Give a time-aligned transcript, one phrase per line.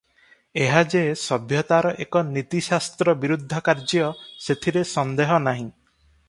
[0.67, 4.09] ଏହା ଯେ ସଭ୍ୟତାର ଏକ ନୀତିଶାସ୍ତ୍ର ବିରୁଦ୍ଧ କାର୍ଯ୍ୟ
[4.47, 5.69] ସେଥିରେ ସନ୍ଦେହ ନାହିଁ।